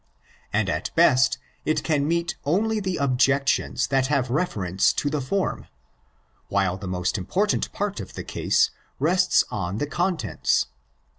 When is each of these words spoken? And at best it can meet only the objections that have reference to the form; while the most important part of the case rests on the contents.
And 0.51 0.67
at 0.67 0.89
best 0.95 1.37
it 1.63 1.83
can 1.83 2.07
meet 2.07 2.35
only 2.43 2.79
the 2.79 2.97
objections 2.97 3.85
that 3.89 4.07
have 4.07 4.31
reference 4.31 4.93
to 4.93 5.11
the 5.11 5.21
form; 5.21 5.67
while 6.47 6.75
the 6.75 6.87
most 6.87 7.19
important 7.19 7.71
part 7.71 7.99
of 7.99 8.15
the 8.15 8.23
case 8.23 8.71
rests 8.99 9.43
on 9.51 9.77
the 9.77 9.85
contents. 9.85 10.65